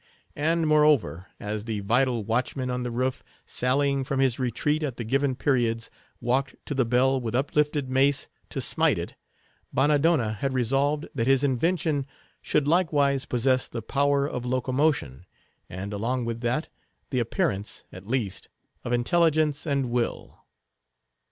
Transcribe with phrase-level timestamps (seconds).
[0.35, 5.03] And, moreover, as the vital watchman on the roof, sallying from his retreat at the
[5.03, 9.13] given periods, walked to the bell with uplifted mace, to smite it,
[9.71, 12.07] Bannadonna had resolved that his invention
[12.41, 15.27] should likewise possess the power of locomotion,
[15.69, 16.67] and, along with that,
[17.11, 18.49] the appearance, at least,
[18.83, 20.39] of intelligence and will.